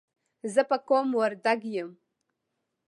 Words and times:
زه 0.53 0.61
په 0.69 0.77
قوم 0.87 1.07
وردګ 1.19 1.61
یم. 1.75 1.89